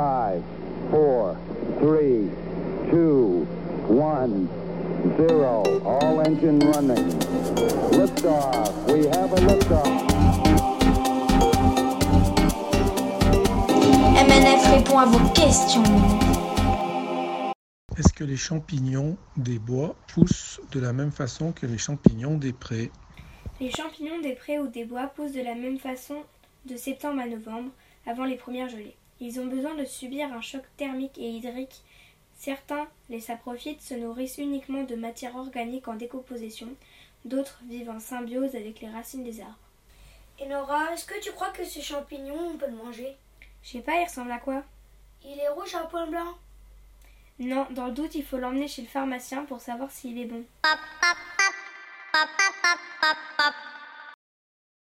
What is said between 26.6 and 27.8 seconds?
de septembre à novembre,